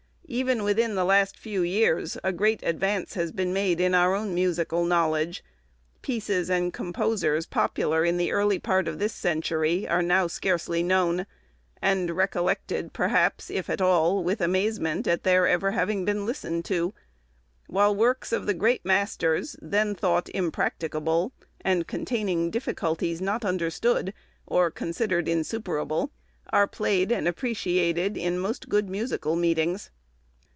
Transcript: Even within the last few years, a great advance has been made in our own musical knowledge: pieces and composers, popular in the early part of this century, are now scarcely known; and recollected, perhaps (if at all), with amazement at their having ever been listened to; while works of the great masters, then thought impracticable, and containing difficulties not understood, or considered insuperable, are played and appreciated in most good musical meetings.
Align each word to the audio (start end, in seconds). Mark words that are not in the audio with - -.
Even 0.33 0.63
within 0.63 0.95
the 0.95 1.03
last 1.03 1.37
few 1.37 1.61
years, 1.61 2.17
a 2.23 2.31
great 2.31 2.63
advance 2.63 3.15
has 3.15 3.33
been 3.33 3.51
made 3.51 3.81
in 3.81 3.93
our 3.93 4.15
own 4.15 4.33
musical 4.33 4.85
knowledge: 4.85 5.43
pieces 6.01 6.49
and 6.49 6.71
composers, 6.73 7.45
popular 7.45 8.05
in 8.05 8.15
the 8.15 8.31
early 8.31 8.57
part 8.57 8.87
of 8.87 8.97
this 8.97 9.11
century, 9.11 9.85
are 9.85 10.01
now 10.01 10.27
scarcely 10.27 10.81
known; 10.81 11.25
and 11.81 12.11
recollected, 12.11 12.93
perhaps 12.93 13.49
(if 13.51 13.69
at 13.69 13.81
all), 13.81 14.23
with 14.23 14.39
amazement 14.39 15.05
at 15.05 15.23
their 15.23 15.47
having 15.47 15.97
ever 15.99 16.05
been 16.05 16.25
listened 16.25 16.63
to; 16.63 16.93
while 17.67 17.93
works 17.93 18.31
of 18.31 18.45
the 18.45 18.53
great 18.53 18.85
masters, 18.85 19.57
then 19.61 19.93
thought 19.93 20.29
impracticable, 20.29 21.33
and 21.59 21.87
containing 21.87 22.49
difficulties 22.49 23.19
not 23.19 23.43
understood, 23.43 24.13
or 24.47 24.71
considered 24.71 25.27
insuperable, 25.27 26.09
are 26.53 26.67
played 26.69 27.11
and 27.11 27.27
appreciated 27.27 28.15
in 28.15 28.39
most 28.39 28.69
good 28.69 28.87
musical 28.89 29.35
meetings. 29.35 29.89